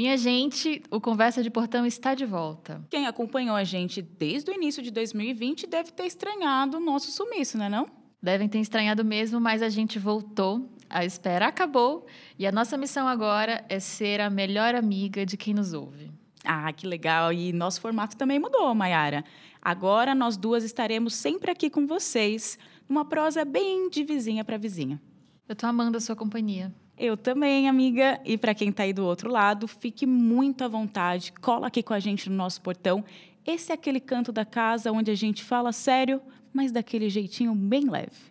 [0.00, 2.82] Minha gente, o Conversa de Portão está de volta.
[2.88, 7.58] Quem acompanhou a gente desde o início de 2020 deve ter estranhado o nosso sumiço,
[7.58, 7.86] não é não?
[8.22, 10.66] Devem ter estranhado mesmo, mas a gente voltou.
[10.88, 12.06] A espera acabou
[12.38, 16.10] e a nossa missão agora é ser a melhor amiga de quem nos ouve.
[16.46, 17.30] Ah, que legal!
[17.30, 19.22] E nosso formato também mudou, Mayara.
[19.60, 22.58] Agora nós duas estaremos sempre aqui com vocês,
[22.88, 24.98] numa prosa bem de vizinha para vizinha.
[25.46, 26.74] Eu tô amando a sua companhia.
[27.02, 28.20] Eu também, amiga.
[28.26, 31.94] E para quem está aí do outro lado, fique muito à vontade, cola aqui com
[31.94, 33.02] a gente no nosso portão.
[33.46, 36.20] Esse é aquele canto da casa onde a gente fala sério,
[36.52, 38.30] mas daquele jeitinho bem leve.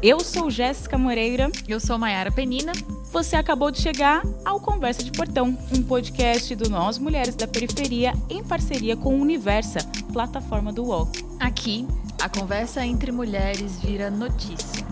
[0.00, 1.50] Eu sou Jéssica Moreira.
[1.66, 2.70] Eu sou Maiara Penina.
[3.10, 8.12] Você acabou de chegar ao Conversa de Portão, um podcast do Nós Mulheres da Periferia
[8.30, 9.80] em parceria com o Universa,
[10.12, 11.10] plataforma do UOL.
[11.40, 11.84] Aqui,
[12.22, 14.86] a conversa entre mulheres vira notícia.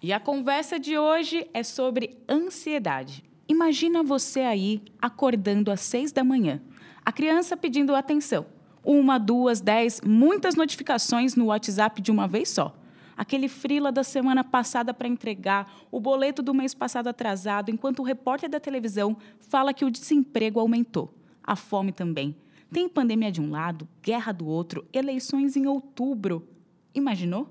[0.00, 3.24] E a conversa de hoje é sobre ansiedade.
[3.48, 6.62] Imagina você aí acordando às seis da manhã,
[7.04, 8.46] a criança pedindo atenção.
[8.84, 12.76] Uma, duas, dez, muitas notificações no WhatsApp de uma vez só.
[13.16, 18.02] Aquele frila da semana passada para entregar, o boleto do mês passado atrasado, enquanto o
[18.02, 21.14] repórter da televisão fala que o desemprego aumentou.
[21.42, 22.34] A fome também.
[22.72, 26.48] Tem pandemia de um lado, guerra do outro, eleições em outubro.
[26.94, 27.48] Imaginou?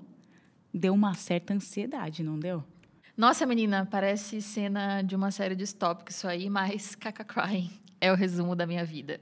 [0.72, 2.64] deu uma certa ansiedade, não deu?
[3.16, 7.70] Nossa, menina, parece cena de uma série distópica isso aí, mas caca crying
[8.02, 9.20] é o resumo da minha vida.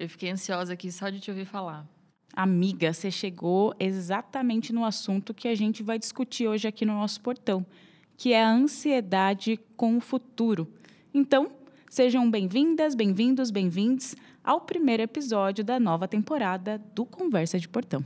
[0.00, 1.86] Eu fiquei ansiosa aqui só de te ouvir falar.
[2.32, 7.20] Amiga, você chegou exatamente no assunto que a gente vai discutir hoje aqui no nosso
[7.20, 7.64] portão,
[8.16, 10.66] que é a ansiedade com o futuro.
[11.12, 11.52] Então,
[11.88, 18.02] sejam bem-vindas, bem-vindos, bem-vindos ao primeiro episódio da nova temporada do Conversa de Portão.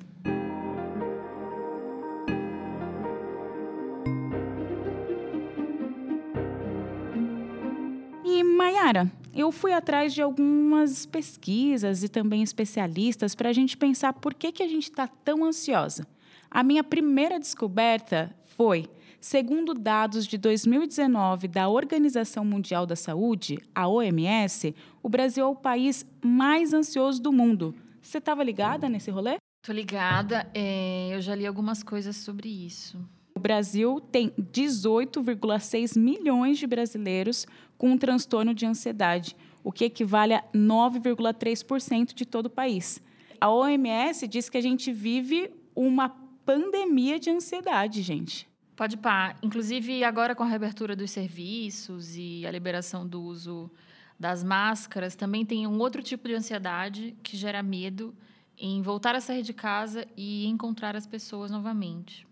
[8.59, 14.35] Mayara, eu fui atrás de algumas pesquisas e também especialistas para a gente pensar por
[14.35, 16.09] que, que a gente está tão ansiosa.
[16.51, 18.91] A minha primeira descoberta foi,
[19.21, 25.55] segundo dados de 2019 da Organização Mundial da Saúde, a OMS, o Brasil é o
[25.55, 27.77] país mais ansioso do mundo.
[28.03, 29.37] Você estava ligada nesse rolê?
[29.65, 30.51] Tô ligada.
[30.53, 32.99] É, eu já li algumas coisas sobre isso.
[33.39, 37.47] O Brasil tem 18,6 milhões de brasileiros
[37.79, 43.01] com um transtorno de ansiedade, o que equivale a 9,3% de todo o país.
[43.41, 46.09] A OMS diz que a gente vive uma
[46.45, 48.49] pandemia de ansiedade, gente.
[48.75, 49.37] Pode pá.
[49.41, 53.71] Inclusive, agora com a reabertura dos serviços e a liberação do uso
[54.19, 58.13] das máscaras, também tem um outro tipo de ansiedade que gera medo
[58.59, 62.28] em voltar a sair de casa e encontrar as pessoas novamente.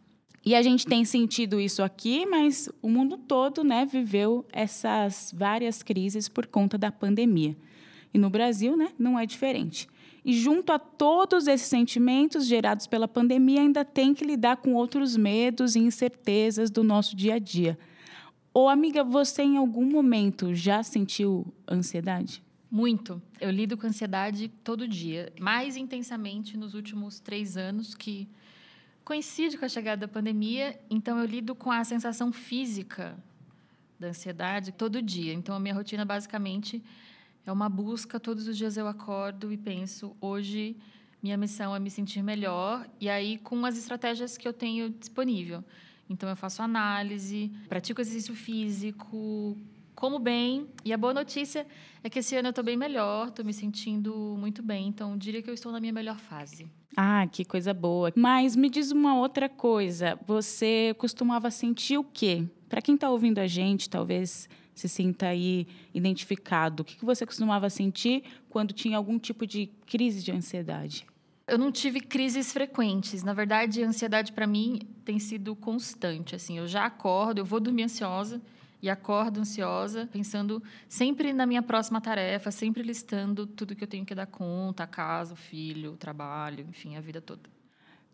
[0.46, 5.82] E a gente tem sentido isso aqui, mas o mundo todo né, viveu essas várias
[5.82, 7.56] crises por conta da pandemia.
[8.14, 9.88] E no Brasil né, não é diferente.
[10.24, 15.16] E junto a todos esses sentimentos gerados pela pandemia, ainda tem que lidar com outros
[15.16, 17.76] medos e incertezas do nosso dia a dia.
[18.54, 22.40] Ô, amiga, você em algum momento já sentiu ansiedade?
[22.70, 23.20] Muito.
[23.40, 28.28] Eu lido com ansiedade todo dia, mais intensamente nos últimos três anos que
[29.06, 33.16] coincide com a chegada da pandemia, então eu lido com a sensação física
[34.00, 35.32] da ansiedade todo dia.
[35.32, 36.82] Então a minha rotina basicamente
[37.46, 40.76] é uma busca, todos os dias eu acordo e penso, hoje
[41.22, 45.62] minha missão é me sentir melhor e aí com as estratégias que eu tenho disponível.
[46.10, 49.56] Então eu faço análise, pratico exercício físico,
[49.96, 50.68] como bem.
[50.84, 51.66] E a boa notícia
[52.04, 54.86] é que esse ano eu estou bem melhor, estou me sentindo muito bem.
[54.86, 56.68] Então, diria que eu estou na minha melhor fase.
[56.96, 58.12] Ah, que coisa boa.
[58.14, 60.18] Mas me diz uma outra coisa.
[60.26, 62.44] Você costumava sentir o quê?
[62.68, 66.82] Para quem está ouvindo a gente, talvez se sinta aí identificado.
[66.82, 71.06] O que você costumava sentir quando tinha algum tipo de crise de ansiedade?
[71.48, 73.22] Eu não tive crises frequentes.
[73.22, 76.34] Na verdade, a ansiedade para mim tem sido constante.
[76.34, 78.42] Assim, eu já acordo, eu vou dormir ansiosa
[78.82, 84.04] e acordo ansiosa, pensando sempre na minha próxima tarefa, sempre listando tudo que eu tenho
[84.04, 87.56] que dar conta, a casa, o filho, o trabalho, enfim, a vida toda.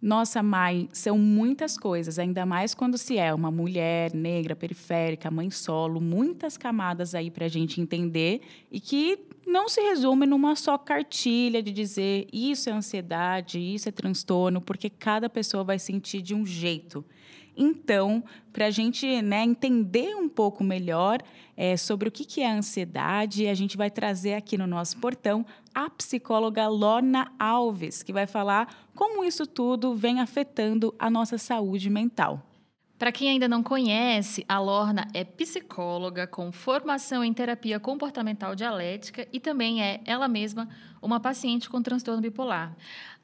[0.02, 5.48] Nossa, mãe, são muitas coisas, ainda mais quando se é uma mulher negra, periférica, mãe
[5.48, 9.16] solo, muitas camadas aí para a gente entender e que
[9.46, 14.90] não se resume numa só cartilha de dizer isso é ansiedade, isso é transtorno, porque
[14.90, 17.04] cada pessoa vai sentir de um jeito.
[17.56, 21.18] Então, para a gente né, entender um pouco melhor
[21.56, 24.96] é, sobre o que, que é a ansiedade, a gente vai trazer aqui no nosso
[24.98, 25.44] portão
[25.74, 31.88] a psicóloga Lorna Alves, que vai falar como isso tudo vem afetando a nossa saúde
[31.90, 32.42] mental.
[33.02, 39.26] Para quem ainda não conhece, a Lorna é psicóloga com formação em terapia comportamental dialética
[39.32, 40.68] e também é ela mesma
[41.02, 42.76] uma paciente com transtorno bipolar.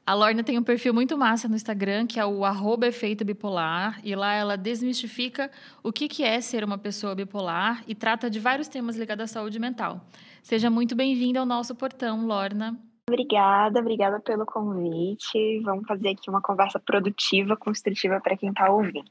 [0.08, 4.00] A Lorna tem um perfil muito massa no Instagram, que é o arroba efeito bipolar,
[4.02, 5.50] e lá ela desmistifica
[5.82, 9.26] o que, que é ser uma pessoa bipolar e trata de vários temas ligados à
[9.26, 10.00] saúde mental.
[10.43, 12.75] Seja muito bem-vinda ao nosso portão, Lorna.
[13.06, 15.60] Obrigada, obrigada pelo convite.
[15.60, 19.11] Vamos fazer aqui uma conversa produtiva, construtiva para quem está ouvindo.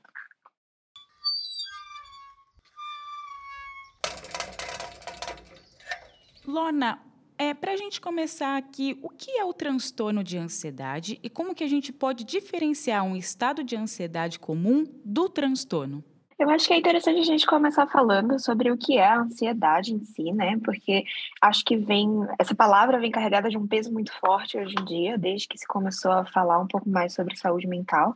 [6.47, 7.06] Lorna,
[7.37, 11.53] é, para a gente começar aqui, o que é o transtorno de ansiedade e como
[11.53, 16.03] que a gente pode diferenciar um estado de ansiedade comum do transtorno?
[16.39, 19.91] Eu acho que é interessante a gente começar falando sobre o que é a ansiedade
[19.91, 20.55] em si, né?
[20.63, 21.03] Porque
[21.41, 22.07] acho que vem
[22.37, 25.65] essa palavra vem carregada de um peso muito forte hoje em dia, desde que se
[25.65, 28.15] começou a falar um pouco mais sobre saúde mental.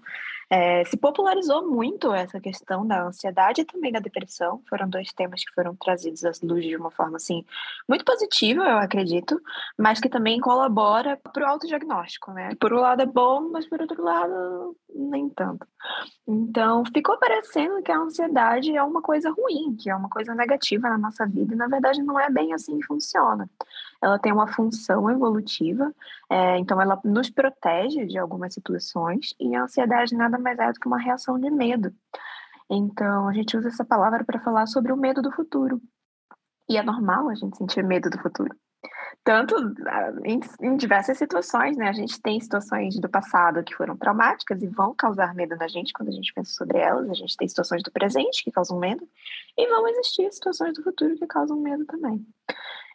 [0.54, 4.62] É, se popularizou muito essa questão da ansiedade e também da depressão.
[4.68, 7.46] Foram dois temas que foram trazidos à luz de uma forma assim
[7.88, 9.42] muito positiva, eu acredito,
[9.78, 12.54] mas que também colabora para o autodiagnóstico, né?
[12.60, 15.66] Por um lado é bom, mas por outro lado nem tanto.
[16.28, 20.90] Então ficou parecendo que a ansiedade é uma coisa ruim, que é uma coisa negativa
[20.90, 23.50] na nossa vida e na verdade não é bem assim que funciona
[24.02, 25.94] ela tem uma função evolutiva,
[26.30, 30.80] é, então ela nos protege de algumas situações, e a ansiedade nada mais é do
[30.80, 31.94] que uma reação de medo.
[32.70, 35.82] Então, a gente usa essa palavra para falar sobre o medo do futuro.
[36.70, 38.56] E é normal a gente sentir medo do futuro.
[39.24, 39.56] Tanto
[39.86, 41.90] ah, em, em, diversas situações, né?
[41.90, 45.94] A gente tem situações do passado que foram traumáticas e vão causar medo na gente
[45.94, 47.10] quando a gente pensa sobre elas.
[47.10, 49.08] A gente tem situações do presente que causam medo
[49.58, 52.26] e vão existir situações do futuro que causam medo também.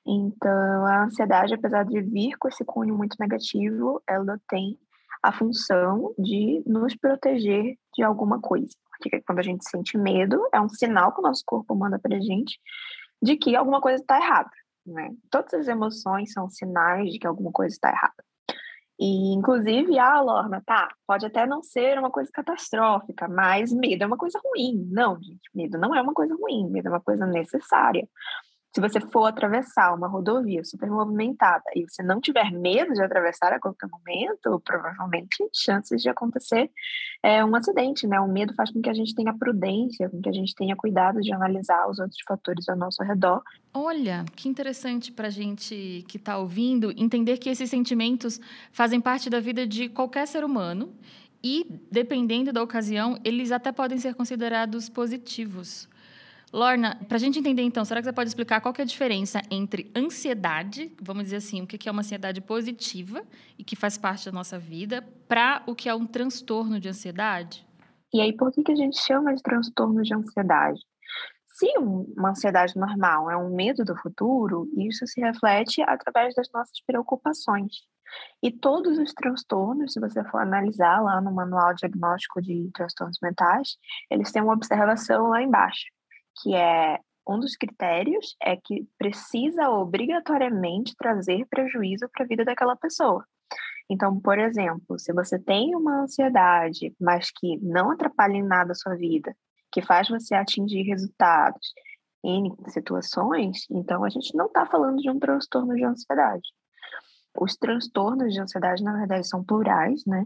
[0.04, 4.78] Então, a ansiedade, apesar de vir com esse cunho muito negativo, ela tem
[5.26, 8.69] a função de nos proteger de alguma coisa.
[8.90, 12.17] Porque quando a gente sente medo, é um sinal que o nosso corpo manda para
[12.17, 12.58] a gente
[13.20, 14.50] de que alguma coisa está errada.
[14.87, 15.11] Né?
[15.31, 18.14] Todas as emoções são sinais de que alguma coisa está errada.
[18.99, 24.06] E, inclusive, ah, Lorna, tá, pode até não ser uma coisa catastrófica, mas medo é
[24.06, 24.88] uma coisa ruim.
[24.90, 28.08] Não, gente, medo não é uma coisa ruim, medo é uma coisa necessária.
[28.76, 33.50] Se você for atravessar uma rodovia super movimentada e você não tiver medo de atravessar
[33.55, 36.70] a qualquer momento, provavelmente chances de acontecer
[37.23, 38.20] é, um acidente, né?
[38.20, 41.23] O medo faz com que a gente tenha prudência, com que a gente tenha cuidado
[41.23, 43.43] de analisar os outros fatores ao nosso redor.
[43.73, 48.38] Olha, que interessante para a gente que está ouvindo entender que esses sentimentos
[48.72, 50.93] fazem parte da vida de qualquer ser humano
[51.43, 55.88] e, dependendo da ocasião, eles até podem ser considerados positivos.
[56.52, 59.43] Lorna, para a gente entender então, será que você pode explicar qual é a diferença
[59.50, 63.22] entre ansiedade, vamos dizer assim, o que é uma ansiedade positiva
[63.58, 67.66] e que faz parte da nossa vida, para o que é um transtorno de ansiedade?
[68.14, 70.81] E aí, por que, que a gente chama de transtorno de ansiedade?
[71.48, 76.81] Se uma ansiedade normal é um medo do futuro, isso se reflete através das nossas
[76.87, 77.72] preocupações.
[78.43, 83.76] E todos os transtornos, se você for analisar lá no manual diagnóstico de transtornos mentais,
[84.10, 85.95] eles têm uma observação lá embaixo
[86.43, 86.99] que é
[87.29, 93.25] um dos critérios é que precisa obrigatoriamente trazer prejuízo para a vida daquela pessoa.
[93.91, 98.75] Então, por exemplo, se você tem uma ansiedade, mas que não atrapalha em nada a
[98.75, 99.34] sua vida,
[99.72, 101.72] que faz você atingir resultados
[102.25, 106.49] em situações, então a gente não está falando de um transtorno de ansiedade.
[107.39, 110.25] Os transtornos de ansiedade, na verdade, são plurais, né?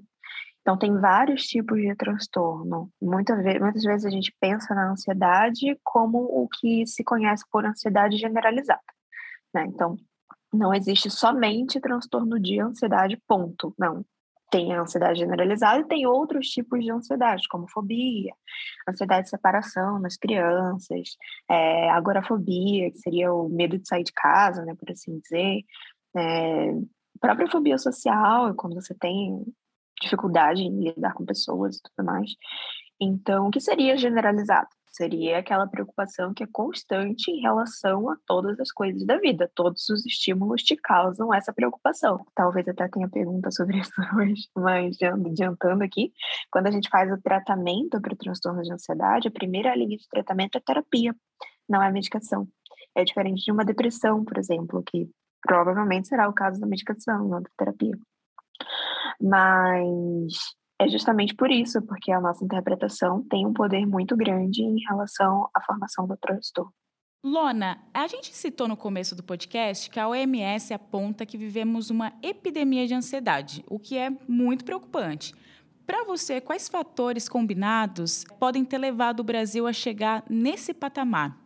[0.60, 2.90] Então, tem vários tipos de transtorno.
[3.00, 8.16] Muita muitas vezes a gente pensa na ansiedade como o que se conhece por ansiedade
[8.18, 8.80] generalizada.
[9.54, 9.64] Né?
[9.66, 9.96] Então,
[10.52, 13.74] não existe somente transtorno de ansiedade, ponto.
[13.78, 14.04] Não.
[14.50, 18.34] Tem a ansiedade generalizada e tem outros tipos de ansiedade, como fobia,
[18.88, 21.16] ansiedade de separação nas crianças,
[21.48, 25.62] é, agorafobia, que seria o medo de sair de casa, né, por assim dizer.
[26.16, 26.72] É,
[27.20, 29.44] própria fobia social, quando você tem
[30.00, 32.30] dificuldade em lidar com pessoas e tudo mais.
[33.00, 34.68] Então, o que seria generalizado?
[34.90, 39.50] Seria aquela preocupação que é constante em relação a todas as coisas da vida.
[39.54, 42.26] Todos os estímulos te causam essa preocupação.
[42.34, 46.12] Talvez até tenha pergunta sobre isso hoje, mas adiantando aqui,
[46.50, 50.08] quando a gente faz o tratamento para o transtorno de ansiedade, a primeira linha de
[50.08, 51.14] tratamento é terapia,
[51.68, 52.48] não é medicação.
[52.94, 55.08] É diferente de uma depressão, por exemplo, que
[55.40, 57.96] provavelmente será o caso da medicação, não da terapia.
[59.20, 60.34] Mas
[60.80, 65.48] é justamente por isso, porque a nossa interpretação tem um poder muito grande em relação
[65.54, 66.72] à formação do transtorno.
[67.22, 72.14] Lona, a gente citou no começo do podcast que a OMS aponta que vivemos uma
[72.22, 75.34] epidemia de ansiedade, o que é muito preocupante.
[75.86, 81.36] Para você, quais fatores combinados podem ter levado o Brasil a chegar nesse patamar?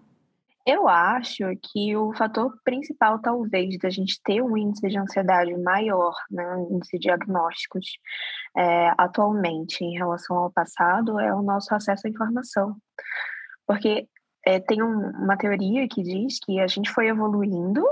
[0.67, 6.15] Eu acho que o fator principal, talvez, da gente ter um índice de ansiedade maior,
[6.31, 7.87] né, um índice de diagnósticos,
[8.57, 12.77] é, atualmente em relação ao passado, é o nosso acesso à informação.
[13.67, 14.09] Porque
[14.47, 17.85] é, tem um, uma teoria que diz que a gente foi evoluindo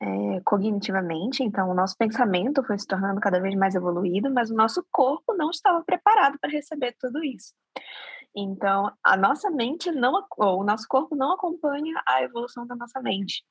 [0.00, 4.54] é, cognitivamente, então o nosso pensamento foi se tornando cada vez mais evoluído, mas o
[4.54, 7.52] nosso corpo não estava preparado para receber tudo isso.
[8.36, 13.00] Então, a nossa mente não, ou o nosso corpo não acompanha a evolução da nossa
[13.00, 13.42] mente.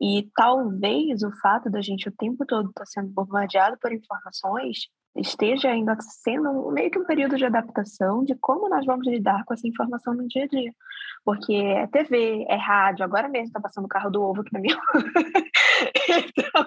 [0.00, 4.88] E talvez o fato da gente o tempo todo estar tá sendo bombardeado por informações
[5.16, 9.54] esteja ainda sendo meio que um período de adaptação de como nós vamos lidar com
[9.54, 10.72] essa informação no dia a dia.
[11.24, 14.60] Porque é TV, é rádio, agora mesmo está passando o carro do ovo aqui na
[14.60, 14.76] minha
[16.08, 16.66] então...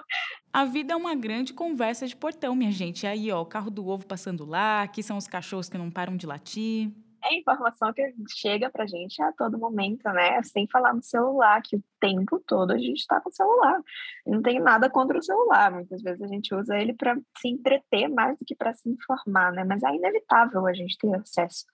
[0.50, 3.06] A vida é uma grande conversa de portão, minha gente.
[3.06, 6.16] Aí, ó, o carro do ovo passando lá, aqui são os cachorros que não param
[6.16, 6.90] de latir
[7.24, 10.42] é informação que chega para a gente a todo momento, né?
[10.42, 13.80] Sem falar no celular, que o tempo todo a gente está com o celular.
[14.26, 18.08] Não tem nada contra o celular, muitas vezes a gente usa ele para se entreter
[18.08, 19.64] mais do que para se informar, né?
[19.64, 21.64] Mas é inevitável a gente ter acesso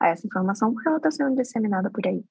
[0.00, 2.24] a essa informação porque ela está sendo disseminada por aí.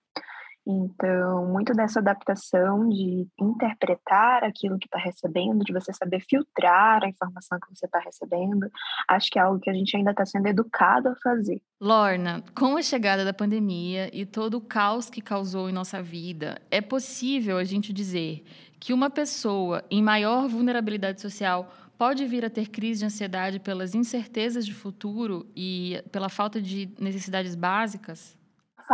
[0.65, 7.09] Então, muito dessa adaptação de interpretar aquilo que está recebendo, de você saber filtrar a
[7.09, 8.69] informação que você está recebendo,
[9.09, 11.61] acho que é algo que a gente ainda está sendo educado a fazer.
[11.81, 16.61] Lorna, com a chegada da pandemia e todo o caos que causou em nossa vida,
[16.71, 18.45] é possível a gente dizer
[18.79, 23.93] que uma pessoa em maior vulnerabilidade social pode vir a ter crise de ansiedade pelas
[23.93, 28.37] incertezas de futuro e pela falta de necessidades básicas?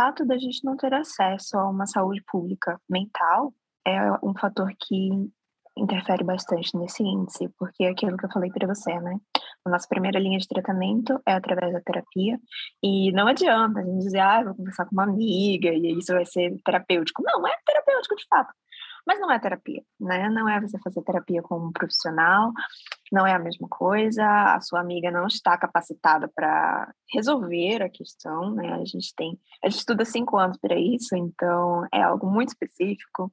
[0.00, 3.52] Fato da gente não ter acesso a uma saúde pública mental
[3.86, 5.10] é um fator que
[5.76, 9.20] interfere bastante nesse índice, porque é aquilo que eu falei para você, né?
[9.62, 12.40] A nossa primeira linha de tratamento é através da terapia,
[12.82, 16.24] e não adianta a gente dizer, ah, vou conversar com uma amiga e isso vai
[16.24, 17.22] ser terapêutico.
[17.22, 18.54] Não, é terapêutico de fato.
[19.06, 20.30] Mas não é terapia, né?
[20.30, 22.52] Não é você fazer terapia com um profissional,
[23.10, 24.24] não é a mesma coisa,
[24.54, 28.72] a sua amiga não está capacitada para resolver a questão, né?
[28.74, 33.32] A gente tem, a gente estuda cinco anos para isso, então é algo muito específico.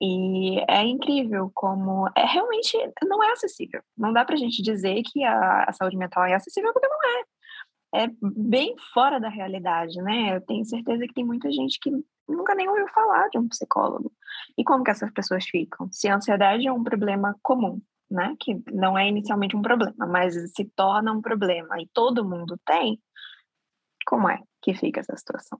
[0.00, 3.80] E é incrível como é realmente não é acessível.
[3.96, 7.20] Não dá para a gente dizer que a, a saúde mental é acessível porque não
[7.20, 7.24] é
[7.94, 10.36] é bem fora da realidade, né?
[10.36, 11.90] Eu tenho certeza que tem muita gente que
[12.26, 14.10] nunca nem ouviu falar de um psicólogo.
[14.56, 15.90] E como que essas pessoas ficam?
[15.92, 17.80] Se a ansiedade é um problema comum,
[18.12, 18.36] né?
[18.38, 23.00] Que não é inicialmente um problema, mas se torna um problema e todo mundo tem,
[24.06, 25.58] como é que fica essa situação?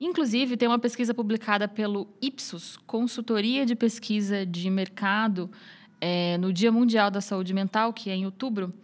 [0.00, 5.50] Inclusive, tem uma pesquisa publicada pelo Ipsos, Consultoria de Pesquisa de Mercado,
[6.00, 8.74] é, no Dia Mundial da Saúde Mental, que é em outubro,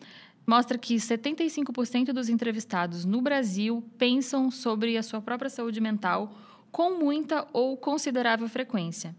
[0.47, 6.33] mostra que 75% dos entrevistados no Brasil pensam sobre a sua própria saúde mental
[6.71, 9.15] com muita ou considerável frequência.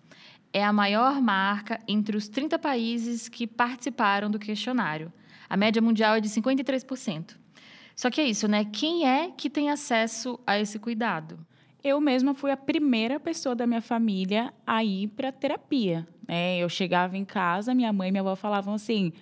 [0.52, 5.14] É a maior marca entre os 30 países que participaram do questionário.
[5.50, 7.36] A média mundial é de 53%.
[7.96, 8.66] Só que é isso, né?
[8.66, 11.38] Quem é que tem acesso a esse cuidado?
[11.84, 16.08] Eu mesma fui a primeira pessoa da minha família a ir para terapia.
[16.28, 19.14] É, eu chegava em casa, minha mãe e minha avó falavam assim: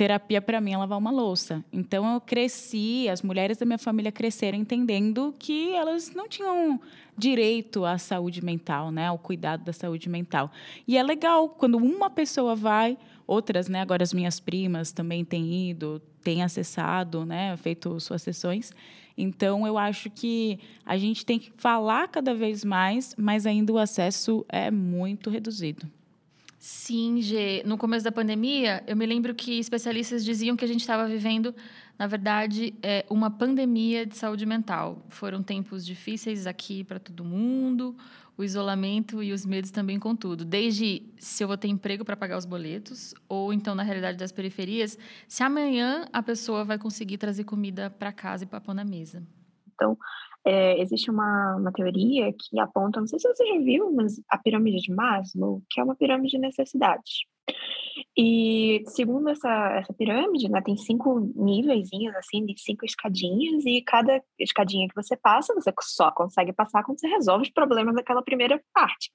[0.00, 1.62] terapia para mim é lavar uma louça.
[1.70, 6.80] Então eu cresci, as mulheres da minha família cresceram entendendo que elas não tinham
[7.18, 10.50] direito à saúde mental, né, ao cuidado da saúde mental.
[10.88, 15.68] E é legal quando uma pessoa vai, outras, né, agora as minhas primas também têm
[15.68, 18.72] ido, têm acessado, né, feito suas sessões.
[19.18, 23.76] Então eu acho que a gente tem que falar cada vez mais, mas ainda o
[23.76, 25.86] acesso é muito reduzido.
[26.60, 27.62] Sim, Gê.
[27.64, 31.54] No começo da pandemia, eu me lembro que especialistas diziam que a gente estava vivendo,
[31.98, 35.02] na verdade, é, uma pandemia de saúde mental.
[35.08, 37.96] Foram tempos difíceis aqui para todo mundo,
[38.36, 40.44] o isolamento e os medos também com tudo.
[40.44, 44.30] Desde se eu vou ter emprego para pagar os boletos, ou então, na realidade das
[44.30, 49.22] periferias, se amanhã a pessoa vai conseguir trazer comida para casa e pôr na mesa.
[49.80, 49.96] Então,
[50.44, 54.36] é, existe uma, uma teoria que aponta, não sei se você já viu, mas a
[54.36, 57.24] pirâmide de Maslow, que é uma pirâmide de necessidades.
[58.16, 64.86] E segundo essa, essa pirâmide, né, tem cinco níveis, assim, cinco escadinhas, e cada escadinha
[64.86, 69.10] que você passa, você só consegue passar quando você resolve os problemas daquela primeira parte.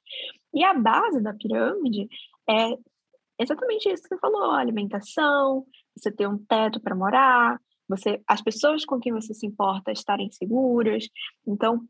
[0.54, 2.08] E a base da pirâmide
[2.50, 2.78] é
[3.40, 8.86] exatamente isso que você falou: alimentação, você ter um teto para morar, você, as pessoas
[8.86, 11.08] com quem você se importa estarem seguras.
[11.48, 11.88] Então,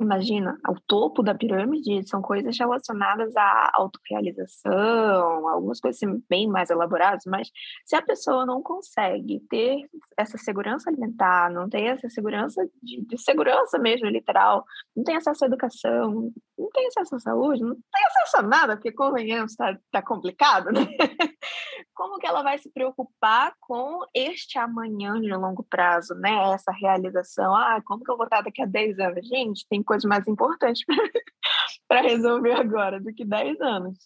[0.00, 6.70] imagina, o topo da pirâmide são coisas relacionadas à autorrealização, algumas coisas assim, bem mais
[6.70, 7.50] elaboradas, mas
[7.84, 13.18] se a pessoa não consegue ter essa segurança alimentar, não tem essa segurança de, de
[13.18, 14.64] segurança mesmo, literal,
[14.96, 18.76] não tem acesso à educação, não tem acesso à saúde, não tem acesso a nada,
[18.76, 20.86] porque convenhamos, está tá complicado, né?
[22.28, 26.52] Ela vai se preocupar com este amanhã de longo prazo, né?
[26.52, 29.26] Essa realização, ah, como que eu vou estar daqui a 10 anos?
[29.26, 30.84] Gente, tem coisas mais importantes
[31.88, 33.96] para resolver agora do que 10 anos.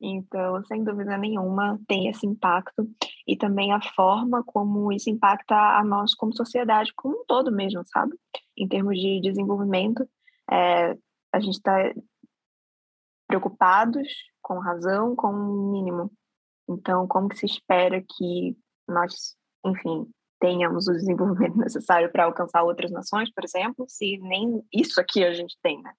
[0.00, 2.88] Então, sem dúvida nenhuma, tem esse impacto
[3.24, 7.82] e também a forma como isso impacta a nós como sociedade como um todo mesmo,
[7.86, 8.16] sabe?
[8.56, 10.08] Em termos de desenvolvimento,
[10.50, 10.96] é,
[11.32, 11.92] a gente está
[13.28, 14.08] preocupados
[14.42, 16.10] com razão, com o mínimo.
[16.70, 18.56] Então, como que se espera que
[18.88, 19.34] nós,
[19.66, 20.08] enfim,
[20.40, 25.32] tenhamos o desenvolvimento necessário para alcançar outras nações, por exemplo, se nem isso aqui a
[25.32, 25.92] gente tem, né?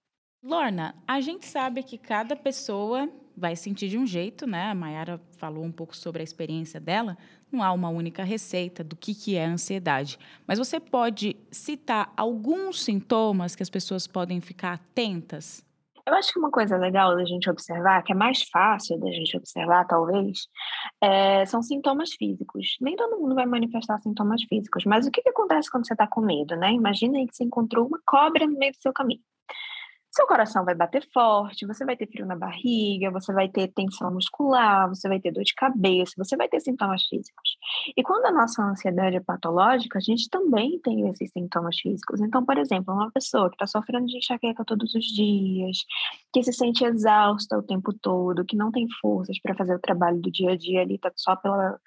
[0.44, 4.72] Lorna, a gente sabe que cada pessoa vai sentir de um jeito, né?
[4.72, 7.16] A Mayara falou um pouco sobre a experiência dela.
[7.52, 10.18] Não há uma única receita do que, que é ansiedade.
[10.48, 15.64] Mas você pode citar alguns sintomas que as pessoas podem ficar atentas?
[16.06, 19.36] Eu acho que uma coisa legal da gente observar, que é mais fácil da gente
[19.38, 20.48] observar, talvez,
[21.02, 22.78] é, são sintomas físicos.
[22.82, 26.08] Nem todo mundo vai manifestar sintomas físicos, mas o que, que acontece quando você está
[26.08, 26.72] com medo, né?
[26.74, 29.22] Imagina aí que você encontrou uma cobra no meio do seu caminho.
[30.12, 34.14] Seu coração vai bater forte, você vai ter frio na barriga, você vai ter tensão
[34.14, 37.58] muscular, você vai ter dor de cabeça, você vai ter sintomas físicos.
[37.96, 42.20] E quando a nossa ansiedade é patológica, a gente também tem esses sintomas físicos.
[42.20, 45.78] Então, por exemplo, uma pessoa que está sofrendo de enxaqueca todos os dias,
[46.34, 50.20] que se sente exausta o tempo todo, que não tem forças para fazer o trabalho
[50.20, 51.80] do dia a dia ali, está só pela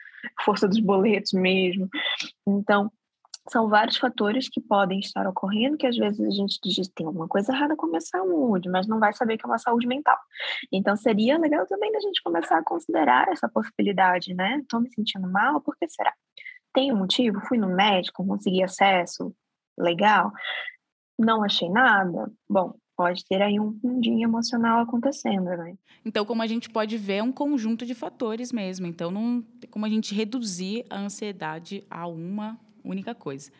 [0.45, 1.91] força dos boletos mesmo.
[2.47, 2.91] Então,
[3.51, 7.29] são vários fatores que podem estar ocorrendo que às vezes a gente diz tem alguma
[7.29, 10.19] coisa errada com a minha saúde, mas não vai saber que é uma saúde mental.
[10.73, 14.59] Então seria legal também da gente começar a considerar essa possibilidade, né?
[14.61, 16.13] Estou me sentindo mal, por que será?
[16.73, 17.41] Tem um motivo?
[17.47, 19.35] Fui no médico, consegui acesso?
[19.79, 20.33] Legal.
[21.19, 22.33] Não achei nada?
[22.49, 25.75] Bom, pode ter aí um fundinho emocional acontecendo, né?
[26.05, 28.87] Então, como a gente pode ver, é um conjunto de fatores mesmo.
[28.87, 33.51] Então, não tem como a gente reduzir a ansiedade a uma única coisa.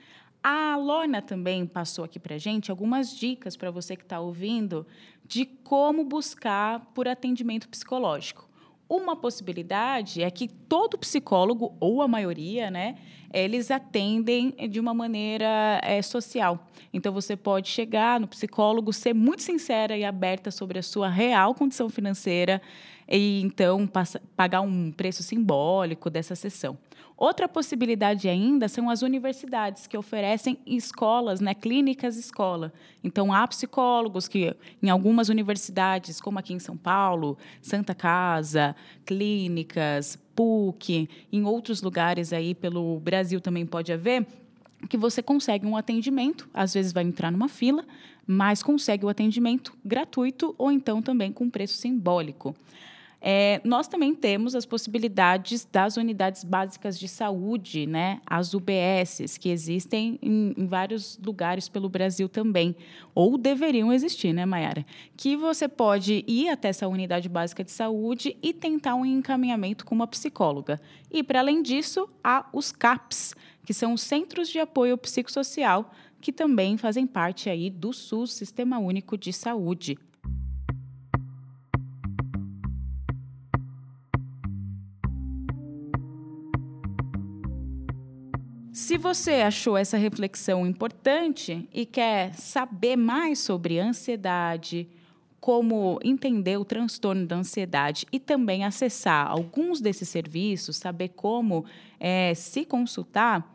[0.43, 4.87] A Lorna também passou aqui para gente algumas dicas para você que está ouvindo
[5.25, 8.47] de como buscar por atendimento psicológico.
[8.87, 12.97] Uma possibilidade é que todo psicólogo, ou a maioria, né,
[13.33, 16.69] eles atendem de uma maneira é, social.
[16.93, 21.55] Então, você pode chegar no psicólogo, ser muito sincera e aberta sobre a sua real
[21.55, 22.61] condição financeira
[23.09, 26.77] e, então, passa, pagar um preço simbólico dessa sessão.
[27.17, 32.73] Outra possibilidade ainda são as universidades, que oferecem escolas, né, clínicas escola.
[33.05, 38.75] Então, há psicólogos que, em algumas universidades, como aqui em São Paulo, Santa Casa,
[39.07, 44.27] clínicas, PUC, em outros lugares aí pelo Brasil também pode haver,
[44.89, 47.85] que você consegue um atendimento, às vezes vai entrar numa fila,
[48.27, 52.55] mas consegue o atendimento gratuito ou então também com preço simbólico.
[53.27, 59.49] É, nós também temos as possibilidades das unidades básicas de saúde, né, as UBSs, que
[59.49, 62.77] existem em, em vários lugares pelo Brasil também,
[63.15, 64.85] ou deveriam existir, né, Mayara?
[65.17, 69.95] Que você pode ir até essa unidade básica de saúde e tentar um encaminhamento com
[69.95, 70.79] uma psicóloga.
[71.11, 73.35] E, para além disso, há os CAPs,
[73.65, 78.79] que são os Centros de Apoio Psicossocial, que também fazem parte aí do SUS, Sistema
[78.79, 79.97] Único de Saúde.
[88.95, 94.89] Se você achou essa reflexão importante e quer saber mais sobre ansiedade,
[95.41, 101.65] como entender o transtorno da ansiedade e também acessar alguns desses serviços, saber como
[101.99, 103.54] é, se consultar,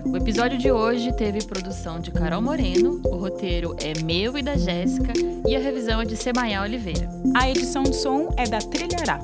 [0.05, 4.55] O episódio de hoje teve produção de Carol Moreno, o roteiro é meu e da
[4.55, 5.11] Jéssica
[5.45, 7.09] e a revisão é de Semaia Oliveira.
[7.35, 9.19] A edição de som é da Trilhará.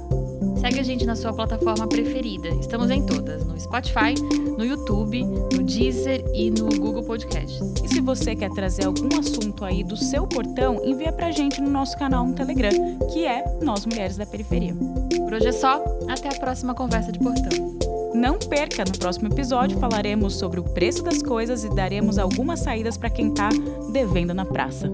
[0.59, 2.49] Segue a gente na sua plataforma preferida.
[2.49, 4.13] Estamos em todas: no Spotify,
[4.57, 7.59] no YouTube, no Deezer e no Google Podcasts.
[7.83, 11.69] E se você quer trazer algum assunto aí do seu portão, envia pra gente no
[11.69, 12.71] nosso canal no Telegram,
[13.13, 14.75] que é Nós Mulheres da Periferia.
[15.17, 15.83] Por hoje é só.
[16.09, 17.79] Até a próxima conversa de portão.
[18.13, 22.97] Não perca, no próximo episódio falaremos sobre o preço das coisas e daremos algumas saídas
[22.97, 23.49] para quem está
[23.93, 24.91] devendo na praça.